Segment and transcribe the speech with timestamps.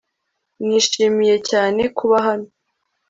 [0.65, 2.47] Nishimiye cyane kuba hano